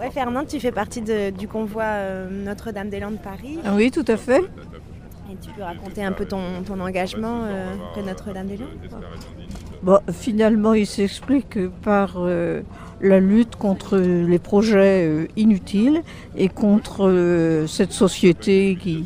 [0.00, 3.58] Ouais, Fernand, tu fais partie de- du convoi euh, Notre-Dame-des-Landes Paris.
[3.64, 4.42] Ah Oui, tout à fait.
[5.30, 7.74] Et tu peux raconter un peu ton, ton engagement euh,
[8.04, 8.68] Notre-Dame-des-Landes
[9.82, 12.62] Bon, finalement, il s'explique par euh,
[13.02, 16.02] la lutte contre les projets euh, inutiles
[16.36, 19.04] et contre euh, cette société qui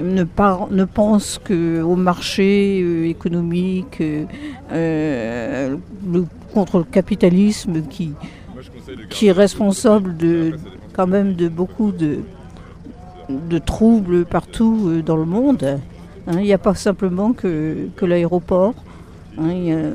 [0.00, 4.24] ne, par- ne pense qu'au marché euh, économique, euh,
[4.72, 5.76] euh,
[6.12, 8.12] le- contre le capitalisme qui,
[9.08, 10.52] qui est responsable de,
[10.92, 12.20] quand même de beaucoup de,
[13.48, 15.78] de troubles partout euh, dans le monde.
[16.26, 18.74] Hein, Il n'y a pas simplement que, l'aéroport.
[19.38, 19.92] Hein,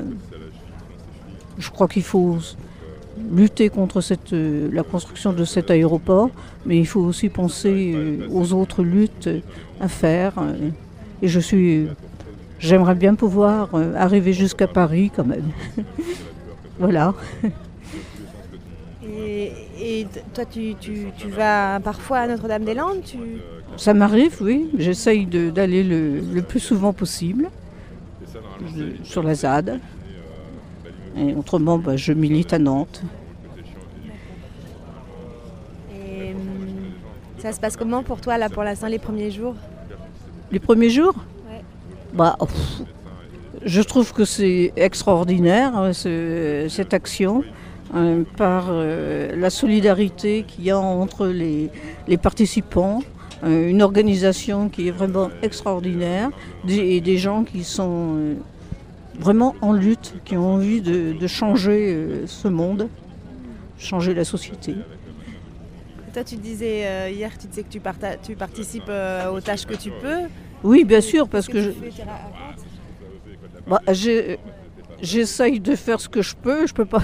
[1.58, 2.38] je crois qu'il faut
[3.32, 4.00] lutter contre
[4.32, 6.30] euh, la construction de cet aéroport,
[6.64, 9.28] mais il faut aussi penser euh, aux autres luttes
[9.80, 10.34] à faire.
[11.22, 11.86] et je suis,
[12.58, 15.50] j'aimerais bien pouvoir arriver jusqu'à Paris quand même.
[16.78, 17.14] voilà.
[19.08, 23.18] Et, toi, tu, tu- tu vas parfois à Notre-Dame-des-Landes tu...
[23.76, 24.70] Ça m'arrive, oui.
[24.78, 27.50] J'essaye d'aller le, le plus souvent possible
[28.74, 29.80] je- sur la ZAD.
[31.16, 33.02] Et autrement, bah, je milite à Nantes.
[35.94, 36.38] Et hum,
[37.38, 39.54] ça se passe comment pour toi, là, pour l'instant, les premiers jours?
[40.50, 41.14] Les premiers jours?
[41.50, 41.60] Ouais.
[42.12, 42.82] bah, pff,
[43.64, 47.42] Je trouve que c'est extraordinaire, hein, ce- cette action,
[47.96, 51.70] hein, par euh, la solidarité qu'il y a entre les,
[52.06, 53.00] les participants.
[53.44, 56.30] euh, une organisation qui est vraiment extraordinaire,
[56.64, 58.34] des, et des gens qui sont euh,
[59.18, 62.88] vraiment en lutte, qui ont envie de, de changer euh, ce monde,
[63.78, 64.74] changer la société.
[66.14, 67.80] Toi, tu disais hier, tu disais que tu,
[68.36, 68.90] participes
[69.34, 70.22] aux tâches que tu peux.
[70.64, 71.70] Oui, bien sûr, parce que je,
[73.66, 73.82] Bah,
[75.02, 76.66] J'essaye de faire ce que je peux.
[76.66, 77.02] Je peux pas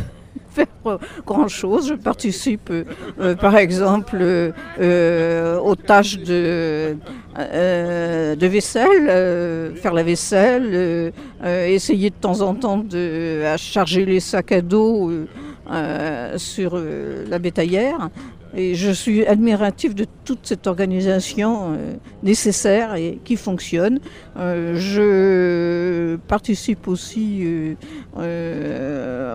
[0.54, 1.88] faire grand chose.
[1.88, 2.84] Je participe, euh,
[3.20, 6.96] euh, par exemple, euh, euh, aux tâches de,
[7.38, 11.10] euh, de vaisselle, euh, faire la vaisselle, euh,
[11.44, 15.26] euh, essayer de temps en temps de charger les sacs à dos euh,
[15.70, 18.10] euh, sur euh, la bétaillère.
[18.54, 23.98] Et je suis admirative de toute cette organisation euh, nécessaire et qui fonctionne.
[24.36, 27.74] Euh, je participe aussi euh,
[28.18, 29.34] euh,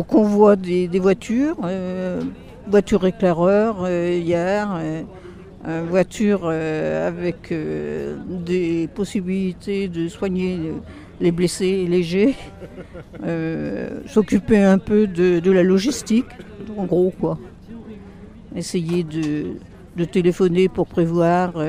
[0.00, 2.22] au convoi des, des voitures, euh,
[2.66, 5.02] voiture euh, hier, euh,
[5.68, 10.72] euh, voiture avec des possibilités de soigner
[11.20, 12.34] les blessés légers,
[14.06, 16.30] s'occuper un peu de, la logistique,
[16.78, 17.38] en gros quoi.
[18.56, 21.62] Essayer de, téléphoner pour prévoir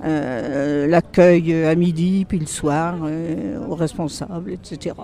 [0.00, 2.94] l'accueil à midi, puis le soir,
[3.68, 4.94] aux responsables, etc.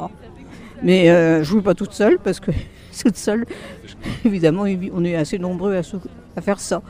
[0.82, 2.50] Mais euh, je ne joue pas toute seule parce que
[3.02, 3.46] toute seule,
[4.24, 6.82] évidemment, on est assez nombreux à, faire ça.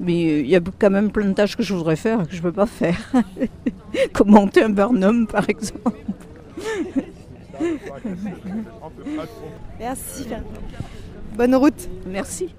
[0.00, 2.26] Mais euh, il y a quand même plein de tâches que je voudrais faire et
[2.26, 2.98] que je ne peux pas faire.
[4.12, 5.96] Comme monter un Burnham, par exemple.
[9.78, 10.26] Merci.
[11.36, 11.88] Bonne route.
[12.06, 12.54] Merci.